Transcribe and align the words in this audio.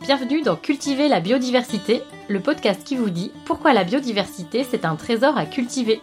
Bienvenue 0.00 0.40
dans 0.40 0.56
Cultiver 0.56 1.08
la 1.08 1.20
biodiversité, 1.20 2.00
le 2.28 2.40
podcast 2.40 2.82
qui 2.84 2.96
vous 2.96 3.10
dit 3.10 3.30
pourquoi 3.44 3.74
la 3.74 3.84
biodiversité 3.84 4.64
c'est 4.64 4.86
un 4.86 4.96
trésor 4.96 5.36
à 5.36 5.44
cultiver. 5.44 6.00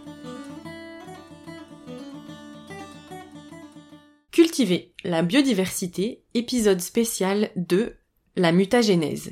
Cultiver 4.32 4.94
la 5.04 5.24
biodiversité, 5.24 6.22
épisode 6.36 6.80
spécial 6.80 7.50
de 7.56 7.96
la 8.36 8.52
mutagénèse. 8.52 9.32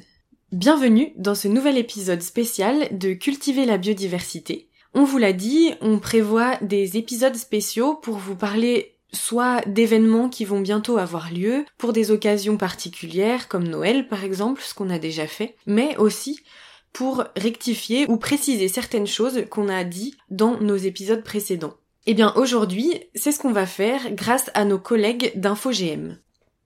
Bienvenue 0.52 1.14
dans 1.16 1.36
ce 1.36 1.48
nouvel 1.48 1.78
épisode 1.78 2.24
spécial 2.24 2.88
de 2.92 3.14
Cultiver 3.14 3.66
la 3.66 3.78
biodiversité. 3.78 4.70
On 4.96 5.04
vous 5.04 5.20
l'a 5.20 5.34
dit, 5.34 5.74
on 5.82 6.00
prévoit 6.00 6.58
des 6.62 6.98
épisodes 6.98 7.36
spéciaux 7.36 7.96
pour 7.96 8.16
vous 8.16 8.36
parler 8.36 8.95
soit 9.16 9.62
d'événements 9.66 10.30
qui 10.30 10.46
vont 10.46 10.60
bientôt 10.60 10.98
avoir 10.98 11.32
lieu, 11.32 11.66
pour 11.78 11.94
des 11.94 12.12
occasions 12.12 12.58
particulières 12.58 13.48
comme 13.48 13.68
Noël 13.68 14.08
par 14.08 14.24
exemple, 14.24 14.62
ce 14.62 14.74
qu'on 14.74 14.90
a 14.90 15.00
déjà 15.00 15.26
fait, 15.26 15.56
mais 15.66 15.98
aussi 15.98 16.40
pour 16.94 17.26
rectifier 17.36 18.06
ou 18.08 18.18
préciser 18.18 18.68
certaines 18.68 19.08
choses 19.08 19.46
qu'on 19.50 19.68
a 19.68 19.84
dit 19.84 20.16
dans 20.30 20.60
nos 20.62 20.78
épisodes 20.78 21.24
précédents. 21.24 21.74
Eh 22.06 22.14
bien 22.14 22.34
aujourd'hui, 22.36 22.94
c'est 23.16 23.32
ce 23.32 23.40
qu'on 23.40 23.52
va 23.52 23.66
faire 23.66 24.12
grâce 24.12 24.52
à 24.54 24.64
nos 24.64 24.80
collègues 24.80 25.32
d'InfoGM. 25.36 26.20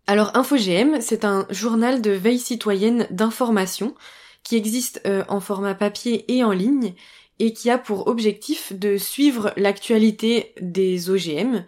Alors 0.06 0.36
InfoGM, 0.36 1.02
c'est 1.02 1.24
un 1.24 1.48
journal 1.50 2.02
de 2.02 2.12
veille 2.12 2.40
citoyenne 2.40 3.08
d'information 3.10 3.96
qui 4.44 4.56
existe 4.56 5.02
euh, 5.06 5.24
en 5.30 5.40
format 5.40 5.76
papier 5.76 6.26
et 6.28 6.44
en 6.44 6.52
ligne 6.52 6.94
et 7.40 7.54
qui 7.54 7.70
a 7.70 7.78
pour 7.78 8.08
objectif 8.08 8.74
de 8.74 8.98
suivre 8.98 9.54
l'actualité 9.56 10.54
des 10.62 11.10
OGM 11.10 11.64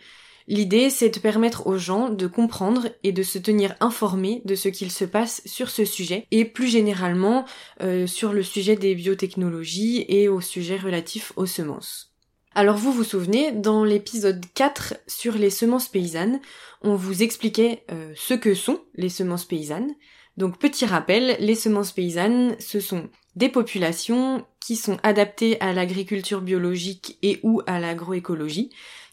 L'idée, 0.52 0.90
c'est 0.90 1.08
de 1.08 1.20
permettre 1.20 1.66
aux 1.66 1.78
gens 1.78 2.10
de 2.10 2.28
comprendre 2.28 2.90
et 3.04 3.14
de 3.14 3.24
se 3.24 3.38
tenir 3.38 3.74
informés 3.80 4.42
de 4.44 4.56
ce 4.56 4.68
qu'il 4.68 4.92
se 4.92 5.06
passe 5.06 5.42
sur 5.46 5.70
ce 5.70 5.86
sujet 5.86 6.28
et 6.30 6.44
plus 6.44 6.68
généralement 6.68 7.46
euh, 7.82 8.06
sur 8.06 8.34
le 8.34 8.44
sujet 8.44 8.76
des 8.76 8.94
biotechnologies 8.94 10.04
et 10.10 10.28
au 10.28 10.42
sujet 10.42 10.76
relatif 10.76 11.32
aux 11.38 11.46
semences. 11.46 12.12
Alors 12.54 12.76
vous 12.76 12.92
vous 12.92 13.06
souvenez, 13.06 13.54
dans 13.54 13.86
l'épisode 13.86 14.44
4 14.54 14.96
sur 15.08 15.36
les 15.36 15.52
semences 15.52 15.88
paysannes, 15.88 16.42
on 16.82 16.96
vous 16.96 17.24
expliquait 17.24 17.86
euh, 17.90 18.12
ce 18.18 18.34
que 18.34 18.54
sont 18.54 18.82
les 18.96 19.08
semences 19.08 19.46
paysannes. 19.46 19.96
Donc 20.36 20.60
petit 20.60 20.86
rappel, 20.86 21.38
les 21.40 21.56
semences 21.56 21.94
paysannes, 21.94 22.58
ce 22.60 22.82
sont 22.82 23.10
des 23.38 23.48
populations 23.48 24.46
qui 24.60 24.76
sont 24.76 24.98
adaptées 25.04 25.60
à 25.62 25.72
l'agriculture 25.72 26.42
biologique 26.42 27.18
et 27.22 27.40
ou 27.44 27.62
à 27.68 27.80
l'agroécologie, 27.80 28.70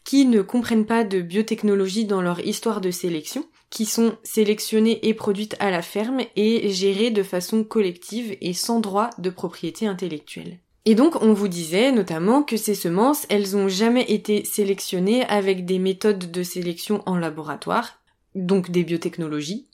qui 0.09 0.25
ne 0.25 0.41
comprennent 0.41 0.87
pas 0.87 1.03
de 1.03 1.21
biotechnologie 1.21 2.05
dans 2.05 2.23
leur 2.23 2.39
histoire 2.43 2.81
de 2.81 2.89
sélection, 2.89 3.45
qui 3.69 3.85
sont 3.85 4.17
sélectionnées 4.23 5.07
et 5.07 5.13
produites 5.13 5.55
à 5.59 5.69
la 5.69 5.83
ferme 5.83 6.21
et 6.35 6.67
gérées 6.69 7.11
de 7.11 7.21
façon 7.21 7.63
collective 7.63 8.35
et 8.41 8.53
sans 8.53 8.79
droit 8.79 9.11
de 9.19 9.29
propriété 9.29 9.85
intellectuelle. 9.85 10.57
Et 10.85 10.95
donc 10.95 11.21
on 11.21 11.33
vous 11.33 11.47
disait 11.47 11.91
notamment 11.91 12.41
que 12.41 12.57
ces 12.57 12.73
semences, 12.73 13.27
elles 13.29 13.55
ont 13.55 13.67
jamais 13.67 14.01
été 14.11 14.43
sélectionnées 14.45 15.25
avec 15.25 15.67
des 15.67 15.77
méthodes 15.77 16.31
de 16.31 16.41
sélection 16.41 17.03
en 17.05 17.15
laboratoire, 17.15 17.99
donc 18.33 18.71
des 18.71 18.83
biotechnologies. 18.83 19.67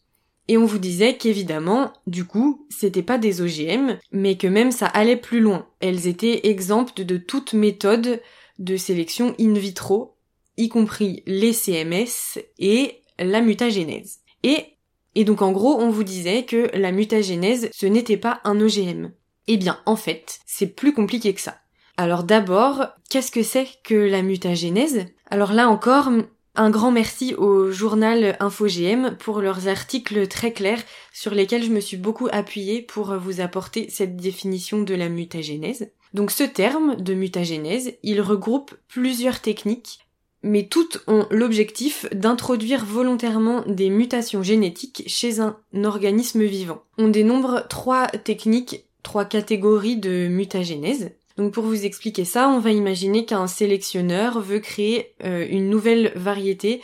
Et 0.49 0.57
on 0.57 0.65
vous 0.65 0.79
disait 0.79 1.15
qu'évidemment, 1.15 1.93
du 2.07 2.25
coup, 2.25 2.67
c'était 2.69 3.03
pas 3.03 3.17
des 3.17 3.39
OGM, 3.39 3.99
mais 4.11 4.35
que 4.35 4.47
même 4.47 4.73
ça 4.73 4.87
allait 4.87 5.15
plus 5.15 5.39
loin. 5.39 5.65
Elles 5.79 6.07
étaient 6.07 6.49
exemptes 6.49 6.99
de 6.99 7.15
toute 7.15 7.53
méthode 7.53 8.19
de 8.59 8.75
sélection 8.75 9.33
in 9.39 9.53
vitro 9.53 10.14
y 10.57 10.69
compris 10.69 11.23
les 11.25 11.53
CMS 11.53 12.39
et 12.59 13.01
la 13.19 13.41
mutagénèse. 13.41 14.19
Et, 14.43 14.77
et 15.15 15.23
donc 15.23 15.41
en 15.41 15.51
gros, 15.51 15.79
on 15.79 15.89
vous 15.89 16.03
disait 16.03 16.43
que 16.43 16.69
la 16.73 16.91
mutagénèse, 16.91 17.69
ce 17.73 17.85
n'était 17.85 18.17
pas 18.17 18.41
un 18.43 18.59
OGM. 18.59 19.11
Eh 19.47 19.57
bien, 19.57 19.79
en 19.85 19.95
fait, 19.95 20.39
c'est 20.45 20.75
plus 20.75 20.93
compliqué 20.93 21.33
que 21.33 21.41
ça. 21.41 21.57
Alors 21.97 22.23
d'abord, 22.23 22.87
qu'est-ce 23.09 23.31
que 23.31 23.43
c'est 23.43 23.67
que 23.83 23.95
la 23.95 24.21
mutagénèse 24.21 25.05
Alors 25.29 25.53
là 25.53 25.69
encore, 25.69 26.09
un 26.55 26.69
grand 26.69 26.91
merci 26.91 27.33
au 27.35 27.71
journal 27.71 28.35
InfoGM 28.39 29.17
pour 29.17 29.41
leurs 29.41 29.67
articles 29.67 30.27
très 30.27 30.51
clairs 30.51 30.83
sur 31.13 31.33
lesquels 31.33 31.63
je 31.63 31.71
me 31.71 31.79
suis 31.79 31.97
beaucoup 31.97 32.27
appuyée 32.31 32.81
pour 32.81 33.15
vous 33.15 33.39
apporter 33.39 33.89
cette 33.89 34.17
définition 34.17 34.81
de 34.81 34.93
la 34.93 35.09
mutagénèse. 35.09 35.91
Donc 36.13 36.31
ce 36.31 36.43
terme 36.43 36.95
de 36.95 37.13
mutagénèse, 37.13 37.93
il 38.03 38.21
regroupe 38.21 38.73
plusieurs 38.87 39.41
techniques 39.41 40.04
mais 40.45 40.67
toutes 40.67 41.03
ont 41.07 41.25
l'objectif 41.31 42.05
d'introduire 42.13 42.85
volontairement 42.85 43.63
des 43.65 43.89
mutations 43.89 44.43
génétiques 44.43 45.03
chez 45.07 45.39
un 45.39 45.57
organisme 45.83 46.43
vivant. 46.43 46.83
On 46.99 47.07
dénombre 47.07 47.65
trois 47.67 48.07
techniques, 48.07 48.85
trois 49.01 49.25
catégories 49.25 49.97
de 49.97 50.27
mutagénèse. 50.27 51.11
Donc 51.37 51.51
pour 51.51 51.63
vous 51.63 51.83
expliquer 51.83 52.25
ça, 52.25 52.47
on 52.47 52.59
va 52.59 52.71
imaginer 52.71 53.25
qu'un 53.25 53.47
sélectionneur 53.47 54.39
veut 54.39 54.59
créer 54.59 55.15
euh, 55.23 55.47
une 55.49 55.69
nouvelle 55.69 56.11
variété 56.15 56.81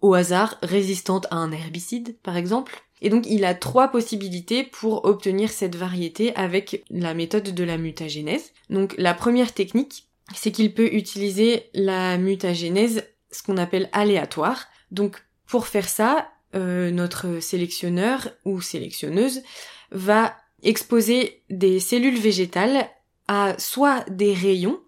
au 0.00 0.14
hasard 0.14 0.56
résistante 0.62 1.26
à 1.30 1.36
un 1.36 1.52
herbicide 1.52 2.16
par 2.22 2.38
exemple. 2.38 2.82
Et 3.02 3.10
donc 3.10 3.26
il 3.28 3.44
a 3.44 3.54
trois 3.54 3.88
possibilités 3.88 4.64
pour 4.64 5.04
obtenir 5.04 5.50
cette 5.50 5.76
variété 5.76 6.34
avec 6.34 6.82
la 6.88 7.12
méthode 7.12 7.54
de 7.54 7.64
la 7.64 7.76
mutagénèse. 7.76 8.52
Donc 8.70 8.94
la 8.96 9.12
première 9.12 9.52
technique, 9.52 10.06
c'est 10.34 10.52
qu'il 10.52 10.74
peut 10.74 10.92
utiliser 10.94 11.70
la 11.74 12.18
mutagénèse, 12.18 13.04
ce 13.30 13.42
qu'on 13.42 13.56
appelle 13.56 13.88
aléatoire. 13.92 14.66
Donc 14.90 15.22
pour 15.46 15.66
faire 15.66 15.88
ça, 15.88 16.28
euh, 16.54 16.90
notre 16.90 17.40
sélectionneur 17.40 18.28
ou 18.44 18.60
sélectionneuse 18.60 19.42
va 19.92 20.34
exposer 20.62 21.42
des 21.48 21.80
cellules 21.80 22.18
végétales 22.18 22.88
à 23.28 23.58
soit 23.58 24.04
des 24.10 24.34
rayons, 24.34 24.80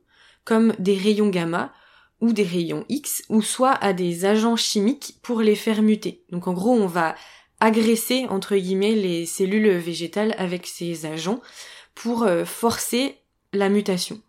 comme 0.45 0.75
des 0.79 0.97
rayons 0.97 1.29
gamma, 1.29 1.73
ou 2.21 2.33
des 2.33 2.45
rayons 2.45 2.85
X, 2.89 3.23
ou 3.29 3.43
soit 3.43 3.73
à 3.73 3.93
des 3.93 4.25
agents 4.25 4.57
chimiques 4.57 5.17
pour 5.23 5.41
les 5.41 5.57
faire 5.57 5.83
muter. 5.83 6.25
Donc 6.31 6.47
en 6.47 6.53
gros, 6.53 6.73
on 6.73 6.87
va 6.87 7.15
agresser, 7.61 8.27
entre 8.29 8.57
guillemets, 8.57 8.95
les 8.95 9.27
cellules 9.27 9.71
végétales 9.71 10.35
avec 10.39 10.67
ces 10.67 11.07
agents 11.07 11.41
pour 11.95 12.23
euh, 12.25 12.45
forcer 12.45 13.17
la 13.53 13.69
mutation. 13.69 14.21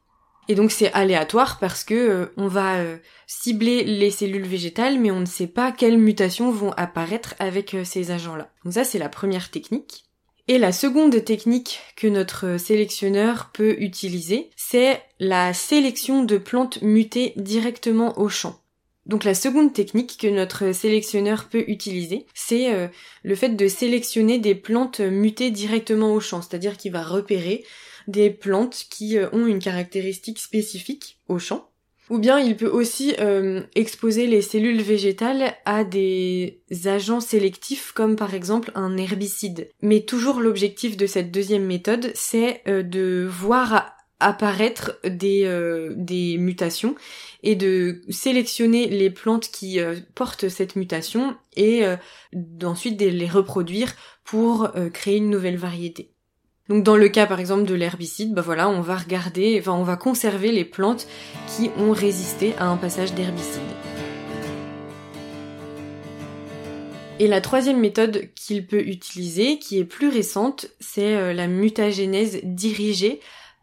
Et 0.49 0.55
donc 0.55 0.71
c'est 0.71 0.91
aléatoire 0.91 1.57
parce 1.59 1.83
que 1.83 1.93
euh, 1.93 2.25
on 2.37 2.47
va 2.47 2.75
euh, 2.75 2.97
cibler 3.27 3.83
les 3.83 4.11
cellules 4.11 4.45
végétales 4.45 4.99
mais 4.99 5.11
on 5.11 5.21
ne 5.21 5.25
sait 5.25 5.47
pas 5.47 5.71
quelles 5.71 5.97
mutations 5.97 6.51
vont 6.51 6.71
apparaître 6.71 7.35
avec 7.39 7.73
euh, 7.73 7.83
ces 7.85 8.11
agents-là. 8.11 8.49
Donc 8.65 8.73
ça 8.73 8.83
c'est 8.83 8.99
la 8.99 9.09
première 9.09 9.51
technique. 9.51 10.05
Et 10.49 10.57
la 10.57 10.73
seconde 10.73 11.23
technique 11.23 11.79
que 11.95 12.07
notre 12.07 12.57
sélectionneur 12.57 13.51
peut 13.53 13.75
utiliser, 13.79 14.49
c'est 14.57 15.01
la 15.19 15.53
sélection 15.53 16.23
de 16.23 16.37
plantes 16.37 16.81
mutées 16.81 17.31
directement 17.37 18.19
au 18.19 18.27
champ. 18.27 18.59
Donc 19.05 19.23
la 19.23 19.35
seconde 19.35 19.71
technique 19.71 20.17
que 20.19 20.27
notre 20.27 20.73
sélectionneur 20.73 21.47
peut 21.47 21.63
utiliser, 21.67 22.25
c'est 22.33 22.89
le 23.23 23.35
fait 23.35 23.55
de 23.55 23.67
sélectionner 23.69 24.37
des 24.37 24.55
plantes 24.55 24.99
mutées 24.99 25.49
directement 25.49 26.13
au 26.13 26.19
champ, 26.19 26.41
c'est-à-dire 26.41 26.75
qu'il 26.75 26.91
va 26.91 27.03
repérer 27.03 27.63
des 28.07 28.29
plantes 28.29 28.85
qui 28.89 29.17
euh, 29.17 29.29
ont 29.31 29.45
une 29.45 29.59
caractéristique 29.59 30.39
spécifique 30.39 31.19
au 31.27 31.39
champ. 31.39 31.69
Ou 32.09 32.19
bien 32.19 32.37
il 32.37 32.57
peut 32.57 32.67
aussi 32.67 33.15
euh, 33.19 33.61
exposer 33.75 34.27
les 34.27 34.41
cellules 34.41 34.81
végétales 34.81 35.55
à 35.65 35.85
des 35.85 36.61
agents 36.83 37.21
sélectifs 37.21 37.93
comme 37.93 38.17
par 38.17 38.33
exemple 38.33 38.71
un 38.75 38.97
herbicide. 38.97 39.69
Mais 39.81 40.01
toujours 40.01 40.41
l'objectif 40.41 40.97
de 40.97 41.07
cette 41.07 41.31
deuxième 41.31 41.65
méthode, 41.65 42.11
c'est 42.13 42.61
euh, 42.67 42.83
de 42.83 43.25
voir 43.29 43.95
apparaître 44.19 44.99
des, 45.03 46.37
mutations 46.39 46.95
et 47.41 47.55
de 47.55 48.01
sélectionner 48.09 48.87
les 48.87 49.09
plantes 49.09 49.49
qui 49.51 49.79
portent 50.15 50.47
cette 50.47 50.77
mutation 50.77 51.35
et 51.57 51.83
d'ensuite 52.31 52.97
de 52.97 53.07
les 53.07 53.27
reproduire 53.27 53.93
pour 54.23 54.71
créer 54.93 55.17
une 55.17 55.29
nouvelle 55.29 55.57
variété. 55.57 56.12
Donc 56.69 56.83
dans 56.83 56.95
le 56.95 57.09
cas 57.09 57.25
par 57.25 57.39
exemple 57.39 57.65
de 57.65 57.75
l'herbicide, 57.75 58.33
bah 58.33 58.41
voilà, 58.41 58.69
on 58.69 58.81
va 58.81 58.95
regarder, 58.95 59.57
enfin 59.59 59.73
on 59.73 59.83
va 59.83 59.97
conserver 59.97 60.51
les 60.51 60.63
plantes 60.63 61.07
qui 61.47 61.69
ont 61.77 61.91
résisté 61.91 62.55
à 62.57 62.67
un 62.67 62.77
passage 62.77 63.13
d'herbicide. 63.13 63.61
Et 67.19 67.27
la 67.27 67.41
troisième 67.41 67.79
méthode 67.79 68.29
qu'il 68.33 68.65
peut 68.65 68.81
utiliser, 68.81 69.59
qui 69.59 69.77
est 69.77 69.85
plus 69.85 70.07
récente, 70.07 70.67
c'est 70.79 71.15
euh, 71.15 71.33
la 71.33 71.47
mutagénèse 71.47 72.39
dirigée 72.43 73.19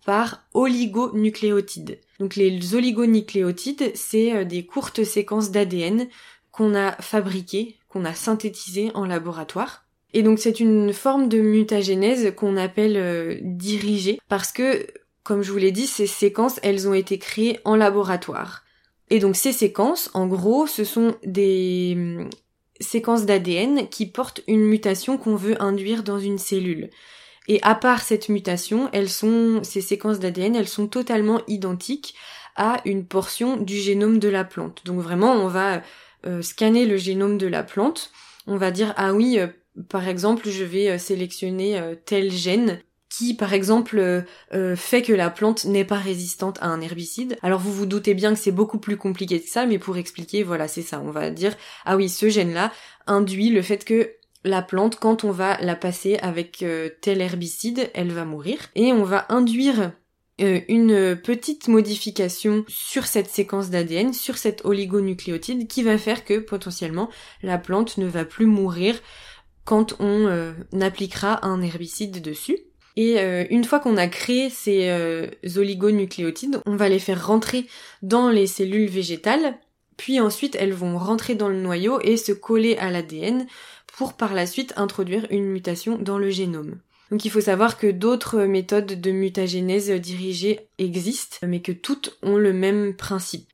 par 0.06 0.44
oligonucléotides. 0.54 1.98
Donc 2.20 2.36
les 2.36 2.74
oligonucléotides, 2.74 3.92
c'est 3.94 4.34
euh, 4.34 4.44
des 4.44 4.64
courtes 4.66 5.04
séquences 5.04 5.50
d'ADN 5.50 6.06
qu'on 6.52 6.74
a 6.74 6.92
fabriquées, 7.00 7.76
qu'on 7.88 8.04
a 8.04 8.14
synthétisées 8.14 8.92
en 8.94 9.04
laboratoire. 9.04 9.84
Et 10.12 10.22
donc 10.22 10.38
c'est 10.38 10.60
une 10.60 10.92
forme 10.92 11.28
de 11.28 11.40
mutagénèse 11.40 12.34
qu'on 12.34 12.56
appelle 12.56 12.96
euh, 12.96 13.38
dirigée 13.42 14.18
parce 14.28 14.52
que, 14.52 14.86
comme 15.22 15.42
je 15.42 15.52
vous 15.52 15.58
l'ai 15.58 15.72
dit, 15.72 15.86
ces 15.86 16.06
séquences, 16.06 16.58
elles 16.62 16.88
ont 16.88 16.94
été 16.94 17.18
créées 17.18 17.60
en 17.64 17.76
laboratoire. 17.76 18.64
Et 19.10 19.18
donc 19.18 19.36
ces 19.36 19.52
séquences, 19.52 20.10
en 20.14 20.26
gros, 20.26 20.66
ce 20.66 20.84
sont 20.84 21.16
des 21.24 22.18
séquences 22.80 23.26
d'ADN 23.26 23.88
qui 23.88 24.06
portent 24.06 24.40
une 24.48 24.64
mutation 24.64 25.18
qu'on 25.18 25.36
veut 25.36 25.60
induire 25.62 26.02
dans 26.02 26.18
une 26.18 26.38
cellule. 26.38 26.90
Et 27.48 27.58
à 27.62 27.74
part 27.74 28.02
cette 28.02 28.28
mutation, 28.28 28.88
elles 28.92 29.08
sont, 29.08 29.60
ces 29.62 29.80
séquences 29.80 30.20
d'ADN, 30.20 30.56
elles 30.56 30.68
sont 30.68 30.86
totalement 30.86 31.40
identiques 31.48 32.14
à 32.56 32.80
une 32.84 33.04
portion 33.04 33.56
du 33.56 33.76
génome 33.76 34.18
de 34.18 34.28
la 34.28 34.44
plante. 34.44 34.82
Donc 34.84 35.00
vraiment, 35.00 35.32
on 35.32 35.48
va 35.48 35.82
euh, 36.26 36.42
scanner 36.42 36.86
le 36.86 36.96
génome 36.96 37.38
de 37.38 37.46
la 37.46 37.62
plante. 37.62 38.12
On 38.46 38.56
va 38.56 38.70
dire, 38.70 38.94
ah 38.96 39.14
oui, 39.14 39.38
euh, 39.38 39.48
par 39.88 40.08
exemple, 40.08 40.48
je 40.48 40.64
vais 40.64 40.90
euh, 40.90 40.98
sélectionner 40.98 41.80
tel 42.04 42.30
gène 42.30 42.80
qui, 43.08 43.34
par 43.34 43.54
exemple, 43.54 44.24
fait 44.76 45.02
que 45.02 45.12
la 45.12 45.30
plante 45.30 45.64
n'est 45.64 45.84
pas 45.84 45.98
résistante 45.98 46.58
à 46.60 46.68
un 46.68 46.80
herbicide. 46.80 47.36
Alors 47.42 47.58
vous 47.58 47.72
vous 47.72 47.84
doutez 47.84 48.14
bien 48.14 48.32
que 48.32 48.38
c'est 48.38 48.52
beaucoup 48.52 48.78
plus 48.78 48.96
compliqué 48.96 49.40
que 49.40 49.48
ça, 49.48 49.66
mais 49.66 49.80
pour 49.80 49.96
expliquer, 49.96 50.44
voilà, 50.44 50.68
c'est 50.68 50.82
ça. 50.82 51.02
On 51.04 51.10
va 51.10 51.30
dire, 51.30 51.56
ah 51.84 51.96
oui, 51.96 52.08
ce 52.08 52.28
gène-là 52.28 52.72
induit 53.08 53.48
le 53.48 53.62
fait 53.62 53.84
que 53.84 54.12
la 54.44 54.62
plante, 54.62 55.00
quand 55.00 55.24
on 55.24 55.32
va 55.32 55.60
la 55.60 55.74
passer 55.74 56.18
avec 56.18 56.64
tel 57.00 57.20
herbicide, 57.20 57.90
elle 57.94 58.12
va 58.12 58.24
mourir. 58.24 58.58
Et 58.76 58.92
on 58.92 59.02
va 59.02 59.26
induire 59.28 59.90
euh, 60.40 60.60
une 60.68 61.16
petite 61.16 61.68
modification 61.68 62.64
sur 62.66 63.04
cette 63.04 63.28
séquence 63.28 63.68
d'ADN, 63.68 64.12
sur 64.14 64.38
cette 64.38 64.64
oligonucléotide, 64.64 65.68
qui 65.68 65.82
va 65.82 65.98
faire 65.98 66.24
que 66.24 66.38
potentiellement 66.38 67.10
la 67.42 67.58
plante 67.58 67.98
ne 67.98 68.06
va 68.06 68.24
plus 68.24 68.46
mourir 68.46 68.98
quand 69.70 69.94
on 70.00 70.26
euh, 70.26 70.52
appliquera 70.80 71.46
un 71.46 71.62
herbicide 71.62 72.20
dessus. 72.20 72.58
Et 72.96 73.20
euh, 73.20 73.44
une 73.50 73.62
fois 73.62 73.78
qu'on 73.78 73.96
a 73.96 74.08
créé 74.08 74.50
ces 74.50 74.90
oligonucléotides, 75.56 76.60
on 76.66 76.74
va 76.74 76.88
les 76.88 76.98
faire 76.98 77.24
rentrer 77.24 77.66
dans 78.02 78.30
les 78.30 78.48
cellules 78.48 78.90
végétales, 78.90 79.54
puis 79.96 80.18
ensuite 80.18 80.56
elles 80.58 80.72
vont 80.72 80.98
rentrer 80.98 81.36
dans 81.36 81.48
le 81.48 81.60
noyau 81.60 82.00
et 82.02 82.16
se 82.16 82.32
coller 82.32 82.76
à 82.78 82.90
l'ADN 82.90 83.46
pour 83.96 84.14
par 84.14 84.34
la 84.34 84.46
suite 84.46 84.74
introduire 84.76 85.28
une 85.30 85.46
mutation 85.46 85.98
dans 85.98 86.18
le 86.18 86.30
génome. 86.30 86.80
Donc 87.12 87.24
il 87.24 87.30
faut 87.30 87.40
savoir 87.40 87.78
que 87.78 87.86
d'autres 87.86 88.40
méthodes 88.40 89.00
de 89.00 89.10
mutagénèse 89.12 89.90
dirigée 89.90 90.68
existent, 90.78 91.38
mais 91.46 91.60
que 91.60 91.70
toutes 91.70 92.18
ont 92.24 92.36
le 92.36 92.52
même 92.52 92.94
principe. 92.96 93.49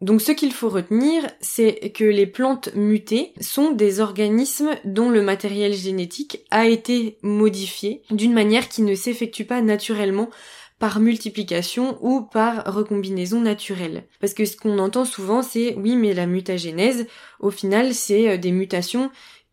Donc 0.00 0.20
ce 0.20 0.32
qu'il 0.32 0.52
faut 0.52 0.68
retenir, 0.68 1.24
c'est 1.40 1.92
que 1.94 2.04
les 2.04 2.26
plantes 2.26 2.74
mutées 2.74 3.32
sont 3.40 3.70
des 3.70 4.00
organismes 4.00 4.70
dont 4.84 5.08
le 5.08 5.22
matériel 5.22 5.72
génétique 5.72 6.44
a 6.50 6.66
été 6.66 7.16
modifié 7.22 8.02
d'une 8.10 8.32
manière 8.32 8.68
qui 8.68 8.82
ne 8.82 8.94
s'effectue 8.94 9.44
pas 9.44 9.62
naturellement 9.62 10.28
par 10.78 11.00
multiplication 11.00 11.96
ou 12.02 12.22
par 12.22 12.64
recombinaison 12.74 13.40
naturelle. 13.40 14.04
Parce 14.20 14.34
que 14.34 14.44
ce 14.44 14.56
qu'on 14.56 14.78
entend 14.78 15.04
souvent, 15.04 15.42
c'est 15.42 15.74
oui, 15.76 15.96
mais 15.96 16.12
la 16.12 16.26
mutagénèse, 16.26 17.06
au 17.40 17.50
final, 17.50 17.94
c'est 17.94 18.28
euh, 18.28 18.36
des 18.36 18.52
mutations 18.52 19.10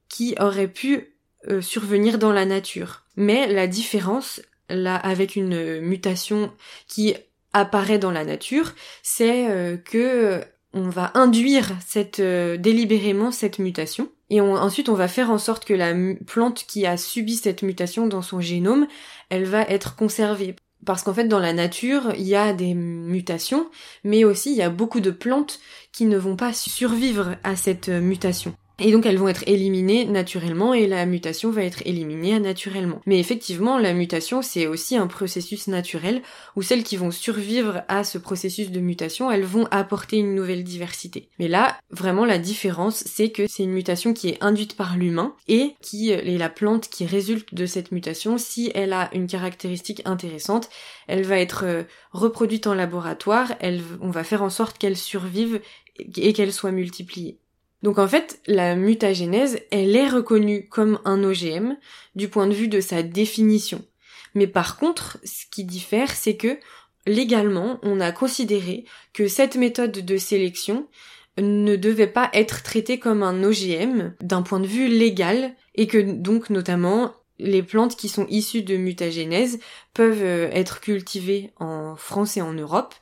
qui 0.09 0.35
auraient 0.39 0.67
pu 0.67 1.15
euh, 1.47 1.61
survenir 1.61 2.17
dans 2.17 2.33
la 2.33 2.45
nature. 2.45 3.03
Mais 3.15 3.47
la 3.47 3.67
différence, 3.67 4.41
là, 4.69 4.95
avec 4.95 5.35
une 5.35 5.79
mutation 5.79 6.51
qui 6.87 7.15
apparaît 7.53 7.99
dans 7.99 8.11
la 8.11 8.25
nature, 8.25 8.73
c'est 9.03 9.49
euh, 9.49 9.77
que 9.77 10.41
on 10.73 10.89
va 10.89 11.11
induire 11.15 11.71
cette 11.85 12.21
euh, 12.21 12.55
délibérément 12.55 13.31
cette 13.31 13.59
mutation 13.59 14.09
et 14.29 14.39
ensuite 14.39 14.87
on 14.87 14.93
va 14.93 15.09
faire 15.09 15.29
en 15.29 15.37
sorte 15.37 15.65
que 15.65 15.73
la 15.73 15.93
plante 16.25 16.63
qui 16.65 16.85
a 16.85 16.95
subi 16.95 17.35
cette 17.35 17.63
mutation 17.63 18.07
dans 18.07 18.21
son 18.21 18.39
génome, 18.39 18.87
elle 19.29 19.43
va 19.43 19.63
être 19.63 19.97
conservée. 19.97 20.55
Parce 20.85 21.03
qu'en 21.03 21.13
fait, 21.13 21.25
dans 21.25 21.37
la 21.37 21.51
nature, 21.51 22.13
il 22.17 22.23
y 22.23 22.35
a 22.35 22.53
des 22.53 22.73
mutations, 22.73 23.69
mais 24.05 24.23
aussi 24.23 24.51
il 24.51 24.57
y 24.57 24.63
a 24.63 24.69
beaucoup 24.69 25.01
de 25.01 25.11
plantes 25.11 25.59
qui 25.91 26.05
ne 26.05 26.17
vont 26.17 26.37
pas 26.37 26.53
survivre 26.53 27.35
à 27.43 27.57
cette 27.57 27.89
mutation. 27.89 28.55
Et 28.83 28.91
donc 28.91 29.05
elles 29.05 29.19
vont 29.19 29.27
être 29.27 29.43
éliminées 29.45 30.05
naturellement 30.05 30.73
et 30.73 30.87
la 30.87 31.05
mutation 31.05 31.51
va 31.51 31.63
être 31.63 31.83
éliminée 31.85 32.39
naturellement. 32.39 32.99
Mais 33.05 33.19
effectivement, 33.19 33.77
la 33.77 33.93
mutation, 33.93 34.41
c'est 34.41 34.65
aussi 34.65 34.97
un 34.97 35.05
processus 35.05 35.67
naturel 35.67 36.23
où 36.55 36.63
celles 36.63 36.83
qui 36.83 36.97
vont 36.97 37.11
survivre 37.11 37.83
à 37.87 38.03
ce 38.03 38.17
processus 38.17 38.71
de 38.71 38.79
mutation, 38.79 39.29
elles 39.29 39.45
vont 39.45 39.67
apporter 39.69 40.17
une 40.17 40.33
nouvelle 40.33 40.63
diversité. 40.63 41.29
Mais 41.37 41.47
là, 41.47 41.77
vraiment 41.91 42.25
la 42.25 42.39
différence, 42.39 43.03
c'est 43.05 43.29
que 43.29 43.45
c'est 43.47 43.63
une 43.63 43.71
mutation 43.71 44.13
qui 44.13 44.29
est 44.29 44.43
induite 44.43 44.75
par 44.75 44.97
l'humain 44.97 45.35
et 45.47 45.75
qui 45.81 46.09
est 46.09 46.37
la 46.37 46.49
plante 46.49 46.89
qui 46.89 47.05
résulte 47.05 47.53
de 47.53 47.67
cette 47.67 47.91
mutation, 47.91 48.39
si 48.39 48.71
elle 48.73 48.93
a 48.93 49.09
une 49.13 49.27
caractéristique 49.27 50.01
intéressante, 50.05 50.69
elle 51.07 51.23
va 51.23 51.37
être 51.37 51.65
euh, 51.65 51.83
reproduite 52.13 52.65
en 52.65 52.73
laboratoire, 52.73 53.53
on 54.01 54.09
va 54.09 54.23
faire 54.23 54.41
en 54.41 54.49
sorte 54.49 54.79
qu'elle 54.79 54.97
survive 54.97 55.61
et 56.17 56.33
qu'elle 56.33 56.53
soit 56.53 56.71
multipliée. 56.71 57.37
Donc 57.83 57.97
en 57.97 58.07
fait, 58.07 58.39
la 58.47 58.75
mutagénèse, 58.75 59.59
elle 59.71 59.95
est 59.95 60.07
reconnue 60.07 60.67
comme 60.69 60.99
un 61.05 61.23
OGM 61.23 61.77
du 62.15 62.27
point 62.27 62.47
de 62.47 62.53
vue 62.53 62.67
de 62.67 62.81
sa 62.81 63.03
définition. 63.03 63.83
Mais 64.35 64.47
par 64.47 64.77
contre, 64.77 65.17
ce 65.23 65.45
qui 65.49 65.63
diffère, 65.63 66.11
c'est 66.11 66.37
que 66.37 66.57
légalement, 67.05 67.79
on 67.83 67.99
a 67.99 68.11
considéré 68.11 68.85
que 69.13 69.27
cette 69.27 69.55
méthode 69.55 69.91
de 69.91 70.17
sélection 70.17 70.87
ne 71.37 71.75
devait 71.75 72.07
pas 72.07 72.29
être 72.33 72.61
traitée 72.61 72.99
comme 72.99 73.23
un 73.23 73.43
OGM 73.43 74.13
d'un 74.21 74.41
point 74.41 74.59
de 74.59 74.67
vue 74.67 74.87
légal 74.87 75.55
et 75.75 75.87
que 75.87 75.97
donc 75.97 76.49
notamment 76.49 77.15
les 77.39 77.63
plantes 77.63 77.95
qui 77.95 78.09
sont 78.09 78.27
issues 78.27 78.61
de 78.61 78.77
mutagénèse 78.77 79.59
peuvent 79.93 80.21
euh, 80.21 80.49
être 80.51 80.79
cultivées 80.79 81.51
en 81.57 81.95
France 81.95 82.37
et 82.37 82.41
en 82.41 82.53
Europe 82.53 82.93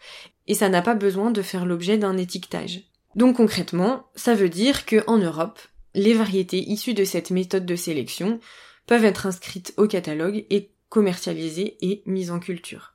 et 0.48 0.54
ça 0.54 0.70
n'a 0.70 0.82
pas 0.82 0.96
besoin 0.96 1.32
de 1.32 1.42
faire 1.42 1.66
l'objet 1.66 1.98
d'un 1.98 2.18
étiquetage. 2.18 2.89
Donc 3.16 3.38
concrètement, 3.38 4.08
ça 4.16 4.36
veut 4.36 4.50
dire 4.50 4.86
que 4.86 5.04
en 5.08 5.18
Europe, 5.18 5.60
les 5.96 6.14
variétés 6.14 6.70
issues 6.70 6.94
de 6.94 7.04
cette 7.04 7.32
méthode 7.32 7.66
de 7.66 7.76
sélection 7.76 8.40
peuvent 8.86 9.06
être 9.06 9.26
inscrites 9.26 9.74
au 9.78 9.88
catalogue 9.88 10.46
et 10.50 10.72
commercialisées 10.90 11.78
et 11.82 12.04
mises 12.06 12.32
en 12.32 12.40
culture. 12.40 12.94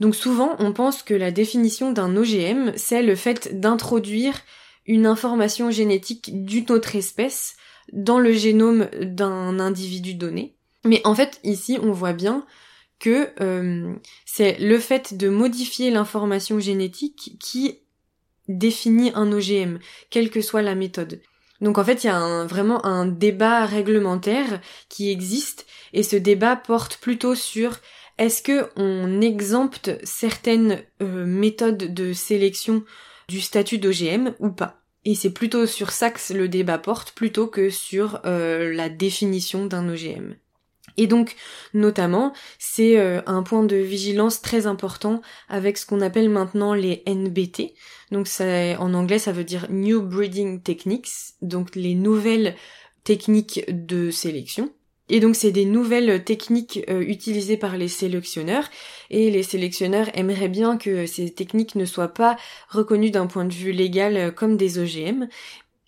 Donc 0.00 0.14
souvent, 0.14 0.56
on 0.58 0.72
pense 0.72 1.02
que 1.02 1.14
la 1.14 1.30
définition 1.30 1.92
d'un 1.92 2.16
OGM, 2.16 2.72
c'est 2.76 3.02
le 3.02 3.14
fait 3.14 3.60
d'introduire 3.60 4.40
une 4.86 5.06
information 5.06 5.70
génétique 5.70 6.44
d'une 6.44 6.70
autre 6.70 6.96
espèce 6.96 7.56
dans 7.92 8.18
le 8.18 8.32
génome 8.32 8.88
d'un 9.00 9.58
individu 9.60 10.14
donné. 10.14 10.56
Mais 10.84 11.00
en 11.04 11.14
fait, 11.14 11.40
ici, 11.44 11.78
on 11.82 11.92
voit 11.92 12.12
bien 12.12 12.44
que 12.98 13.30
euh, 13.40 13.94
c'est 14.24 14.58
le 14.58 14.78
fait 14.78 15.16
de 15.16 15.28
modifier 15.28 15.90
l'information 15.90 16.58
génétique 16.58 17.36
qui 17.40 17.78
définit 18.48 19.12
un 19.14 19.32
OGM, 19.32 19.78
quelle 20.10 20.30
que 20.30 20.40
soit 20.40 20.62
la 20.62 20.74
méthode. 20.74 21.20
Donc 21.60 21.78
en 21.78 21.84
fait, 21.84 22.04
il 22.04 22.08
y 22.08 22.10
a 22.10 22.44
vraiment 22.44 22.84
un 22.84 23.06
débat 23.06 23.64
réglementaire 23.64 24.60
qui 24.88 25.10
existe 25.10 25.66
et 25.92 26.02
ce 26.02 26.16
débat 26.16 26.56
porte 26.56 26.98
plutôt 26.98 27.34
sur 27.34 27.78
est-ce 28.18 28.42
que 28.42 28.68
on 28.76 29.20
exempte 29.20 29.90
certaines 30.04 30.82
euh, 31.02 31.24
méthodes 31.26 31.94
de 31.94 32.12
sélection 32.12 32.84
du 33.28 33.40
statut 33.40 33.78
d'OGM 33.78 34.34
ou 34.38 34.50
pas. 34.50 34.82
Et 35.04 35.14
c'est 35.14 35.32
plutôt 35.32 35.66
sur 35.66 35.90
ça 35.90 36.10
que 36.10 36.32
le 36.32 36.48
débat 36.48 36.78
porte 36.78 37.12
plutôt 37.12 37.46
que 37.46 37.70
sur 37.70 38.20
euh, 38.24 38.72
la 38.72 38.88
définition 38.88 39.66
d'un 39.66 39.88
OGM. 39.88 40.34
Et 40.96 41.06
donc, 41.06 41.36
notamment, 41.72 42.32
c'est 42.58 42.98
euh, 42.98 43.20
un 43.26 43.42
point 43.42 43.64
de 43.64 43.76
vigilance 43.76 44.40
très 44.40 44.66
important 44.66 45.22
avec 45.48 45.76
ce 45.76 45.86
qu'on 45.86 46.00
appelle 46.00 46.30
maintenant 46.30 46.74
les 46.74 47.02
NBT. 47.06 47.72
Donc, 48.12 48.28
en 48.40 48.94
anglais, 48.94 49.18
ça 49.18 49.32
veut 49.32 49.44
dire 49.44 49.66
New 49.70 50.02
Breeding 50.02 50.62
Techniques, 50.62 51.10
donc 51.42 51.74
les 51.74 51.94
nouvelles 51.94 52.54
techniques 53.02 53.64
de 53.68 54.10
sélection. 54.10 54.70
Et 55.10 55.20
donc 55.20 55.36
c'est 55.36 55.52
des 55.52 55.66
nouvelles 55.66 56.24
techniques 56.24 56.80
euh, 56.88 57.00
utilisées 57.02 57.58
par 57.58 57.76
les 57.76 57.88
sélectionneurs 57.88 58.70
et 59.10 59.30
les 59.30 59.42
sélectionneurs 59.42 60.08
aimeraient 60.14 60.48
bien 60.48 60.78
que 60.78 61.04
ces 61.04 61.30
techniques 61.30 61.74
ne 61.74 61.84
soient 61.84 62.14
pas 62.14 62.38
reconnues 62.70 63.10
d'un 63.10 63.26
point 63.26 63.44
de 63.44 63.52
vue 63.52 63.72
légal 63.72 64.16
euh, 64.16 64.30
comme 64.30 64.56
des 64.56 64.78
OGM, 64.78 65.28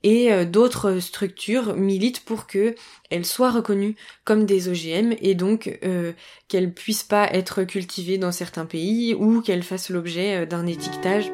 et 0.07 0.33
euh, 0.33 0.45
d'autres 0.45 1.01
structures 1.01 1.75
militent 1.75 2.25
pour 2.25 2.47
que 2.47 2.77
elles 3.11 3.27
soient 3.27 3.51
reconnues 3.51 3.97
comme 4.23 4.47
des 4.47 4.69
OGM 4.69 5.17
et 5.21 5.35
donc 5.35 5.81
euh, 5.83 6.13
qu'elles 6.47 6.73
puissent 6.73 7.03
pas 7.03 7.29
être 7.33 7.65
cultivées 7.65 8.17
dans 8.17 8.31
certains 8.31 8.67
pays 8.67 9.15
ou 9.15 9.43
qu'elles 9.43 9.65
fassent 9.65 9.91
l'objet 9.91 10.43
euh, 10.43 10.47
d'un 10.47 10.65
étiquetage. 10.69 11.33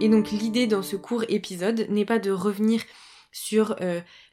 Et 0.00 0.08
donc 0.08 0.30
l'idée 0.30 0.66
dans 0.66 0.82
ce 0.82 0.96
court 0.96 1.24
épisode 1.28 1.86
n'est 1.90 2.06
pas 2.06 2.18
de 2.18 2.30
revenir 2.30 2.82
sur 3.30 3.76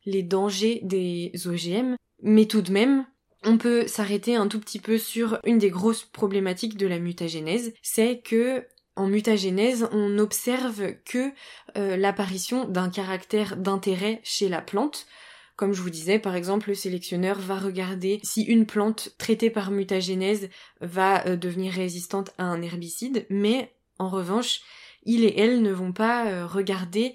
les 0.06 0.24
dangers 0.24 0.80
des 0.82 1.32
OGM, 1.46 1.96
mais 2.24 2.48
tout 2.48 2.64
de 2.64 2.72
même, 2.72 3.06
on 3.44 3.60
peut 3.60 3.86
s'arrêter 3.86 4.36
un 4.36 4.48
tout 4.48 4.60
petit 4.60 4.80
peu 4.80 4.98
sur 4.98 5.40
une 5.46 5.60
des 5.60 5.70
grosses 5.70 6.06
problématiques 6.06 6.76
de 6.76 6.88
la 6.88 6.98
mutagénèse, 6.98 7.72
c'est 7.84 8.20
que 8.20 8.66
en 9.00 9.08
mutagénèse, 9.08 9.88
on 9.94 10.10
n'observe 10.10 10.94
que 11.06 11.32
euh, 11.78 11.96
l'apparition 11.96 12.66
d'un 12.66 12.90
caractère 12.90 13.56
d'intérêt 13.56 14.20
chez 14.24 14.50
la 14.50 14.62
plante. 14.62 15.08
Comme 15.56 15.74
je 15.74 15.82
vous 15.82 15.90
disais, 15.90 16.20
par 16.20 16.36
exemple, 16.36 16.70
le 16.70 16.76
sélectionneur 16.76 17.40
va 17.40 17.58
regarder 17.58 18.20
si 18.24 18.44
une 18.44 18.66
plante 18.66 19.14
traitée 19.18 19.50
par 19.50 19.72
mutagénèse 19.72 20.50
va 20.82 21.26
euh, 21.28 21.38
devenir 21.38 21.74
résistante 21.74 22.32
à 22.38 22.44
un 22.44 22.62
herbicide, 22.62 23.26
mais 23.30 23.74
en 24.00 24.10
revanche, 24.10 24.62
il 25.04 25.24
et 25.24 25.40
elle 25.40 25.62
ne 25.62 25.72
vont 25.72 25.94
pas 25.94 26.46
regarder 26.46 27.14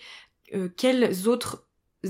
quelles 0.77 1.29
autres 1.29 1.67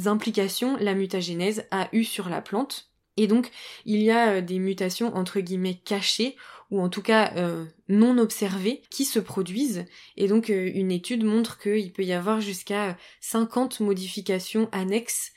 implications 0.06 0.76
la 0.76 0.94
mutagénèse 0.94 1.66
a 1.70 1.88
eu 1.92 2.04
sur 2.04 2.28
la 2.28 2.40
plante. 2.40 2.90
Et 3.16 3.26
donc, 3.26 3.50
il 3.84 4.00
y 4.02 4.10
a 4.10 4.40
des 4.40 4.58
mutations 4.58 5.14
entre 5.16 5.40
guillemets 5.40 5.80
cachées 5.84 6.36
ou 6.70 6.80
en 6.80 6.88
tout 6.88 7.02
cas 7.02 7.32
euh, 7.36 7.64
non 7.88 8.18
observées 8.18 8.82
qui 8.90 9.04
se 9.04 9.18
produisent. 9.18 9.84
Et 10.16 10.28
donc 10.28 10.50
euh, 10.50 10.70
une 10.74 10.90
étude 10.90 11.24
montre 11.24 11.58
qu'il 11.58 11.92
peut 11.92 12.04
y 12.04 12.12
avoir 12.12 12.40
jusqu'à 12.40 12.96
50 13.20 13.80
modifications 13.80 14.68
annexes 14.72 15.32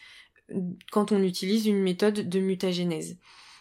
euh, 0.52 0.60
quand 0.92 1.12
on 1.12 1.22
utilise 1.24 1.68
une 1.68 1.82
méthode 1.82 2.28
de 2.28 2.40
mutagénèse. 2.40 3.18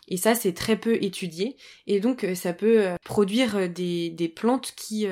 Et 0.08 0.16
ça, 0.16 0.34
c'est 0.34 0.52
très 0.52 0.76
peu 0.76 1.02
étudié. 1.02 1.56
Et 1.86 2.00
donc, 2.00 2.26
ça 2.34 2.52
peut 2.52 2.84
produire 3.04 3.68
des, 3.68 4.10
des 4.10 4.28
plantes 4.28 4.72
qui, 4.76 5.06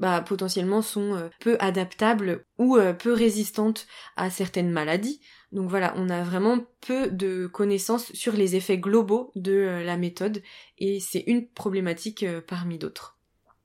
bah, 0.00 0.20
potentiellement, 0.20 0.82
sont 0.82 1.30
peu 1.40 1.56
adaptables 1.60 2.44
ou 2.58 2.76
peu 2.98 3.12
résistantes 3.12 3.86
à 4.16 4.30
certaines 4.30 4.70
maladies. 4.70 5.20
Donc 5.52 5.70
voilà, 5.70 5.94
on 5.96 6.10
a 6.10 6.22
vraiment 6.22 6.58
peu 6.80 7.08
de 7.08 7.46
connaissances 7.46 8.12
sur 8.12 8.34
les 8.34 8.56
effets 8.56 8.78
globaux 8.78 9.30
de 9.36 9.52
euh, 9.52 9.84
la 9.84 9.96
méthode 9.96 10.42
et 10.78 11.00
c'est 11.00 11.24
une 11.26 11.48
problématique 11.48 12.24
euh, 12.24 12.40
parmi 12.46 12.78
d'autres. 12.78 13.16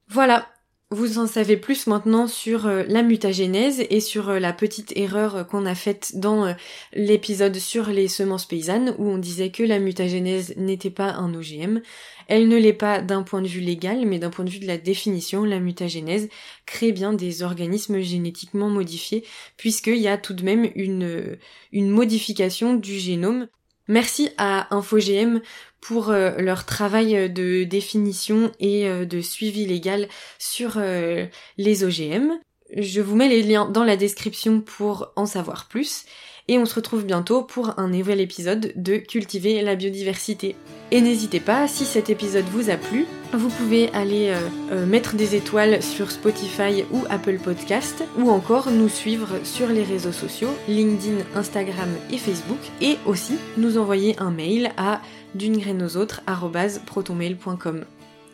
Voilà, 0.08 0.48
vous 0.94 1.20
en 1.20 1.26
savez 1.26 1.56
plus 1.56 1.88
maintenant 1.88 2.28
sur 2.28 2.66
euh, 2.66 2.84
la 2.86 3.02
mutagénèse 3.02 3.82
et 3.90 4.02
sur 4.02 4.28
euh, 4.28 4.40
la 4.40 4.52
petite 4.52 4.92
erreur 4.98 5.38
euh, 5.38 5.44
qu'on 5.46 5.66
a 5.66 5.74
faite 5.74 6.18
dans 6.18 6.54
l'épisode 6.92 7.56
sur 7.56 7.88
les 7.88 8.10
semences 8.10 8.46
paysannes 8.46 8.94
où 8.98 9.08
on 9.08 9.18
disait 9.18 9.52
que 9.52 9.64
la 9.64 9.80
mutagénèse 9.80 10.54
n'était 10.58 10.90
pas 10.90 11.14
un 11.14 11.34
OGM. 11.34 11.80
Elle 12.28 12.50
ne 12.50 12.58
l'est 12.58 12.74
pas 12.74 13.02
d'un 13.02 13.24
point 13.24 13.42
de 13.42 13.48
vue 13.48 13.62
légal, 13.62 14.06
mais 14.06 14.20
d'un 14.20 14.30
point 14.30 14.44
de 14.44 14.50
vue 14.50 14.60
de 14.60 14.68
la 14.68 14.78
définition, 14.78 15.46
la 15.46 15.62
mutagénèse 15.62 16.28
crée 16.66 16.92
bien 16.92 17.14
des 17.14 17.42
organismes 17.42 18.02
génétiquement 18.02 18.70
modifiés 18.70 19.24
puisqu'il 19.56 19.98
y 19.98 20.10
a 20.10 20.18
tout 20.18 20.34
de 20.34 20.44
même 20.44 20.70
une, 20.76 21.38
une 21.72 21.90
modification 21.90 22.74
du 22.74 23.00
génome 23.00 23.48
Merci 23.92 24.30
à 24.38 24.74
InfoGM 24.74 25.42
pour 25.82 26.12
euh, 26.12 26.38
leur 26.38 26.66
travail 26.66 27.30
de 27.30 27.66
définition 27.66 28.54
et 28.62 28.88
euh, 28.88 29.04
de 29.04 29.20
suivi 29.20 29.66
légal 29.66 30.08
sur 30.40 30.76
euh, 30.78 31.26
les 31.58 31.84
OGM. 31.84 32.40
Je 32.78 33.02
vous 33.02 33.18
mets 33.18 33.28
les 33.28 33.44
liens 33.44 33.66
dans 33.66 33.84
la 33.84 33.98
description 33.98 34.62
pour 34.62 35.12
en 35.18 35.26
savoir 35.26 35.68
plus 35.68 36.06
et 36.52 36.58
on 36.58 36.66
se 36.66 36.76
retrouve 36.76 37.06
bientôt 37.06 37.44
pour 37.44 37.80
un 37.80 37.88
nouvel 37.88 38.20
épisode 38.20 38.74
de 38.76 38.98
Cultiver 38.98 39.62
la 39.62 39.78
biodiversité. 39.78 40.58
Et 40.92 41.00
n'hésitez 41.00 41.40
pas, 41.40 41.66
si 41.70 41.86
cet 41.86 42.10
épisode 42.10 42.44
vous 42.52 42.70
a 42.70 42.76
plu, 42.76 43.06
vous 43.32 43.48
pouvez 43.48 43.90
aller 43.94 44.28
euh, 44.28 44.50
euh, 44.74 44.86
mettre 44.86 45.16
des 45.16 45.36
étoiles 45.36 45.82
sur 45.82 46.12
Spotify 46.12 46.84
ou 46.92 47.06
Apple 47.10 47.40
Podcast, 47.40 48.04
ou 48.20 48.30
encore 48.30 48.70
nous 48.70 48.90
suivre 48.90 49.30
sur 49.46 49.68
les 49.68 49.84
réseaux 49.84 50.12
sociaux, 50.12 50.50
LinkedIn, 50.68 51.24
Instagram 51.36 51.90
et 52.12 52.18
Facebook, 52.18 52.60
et 52.82 52.98
aussi 53.06 53.36
nous 53.56 53.78
envoyer 53.78 54.20
un 54.20 54.32
mail 54.32 54.74
à 54.76 55.00
d'une 55.36 55.58
graine 55.58 55.88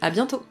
À 0.02 0.10
bientôt 0.10 0.42